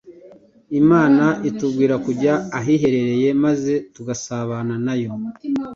Imana 0.81 1.25
itubwira 1.49 1.95
kujya 2.05 2.33
ahiherereye 2.59 3.29
maze 3.43 3.73
tugasabana 3.95 4.73
na 4.85 4.93
Yo. 5.01 5.11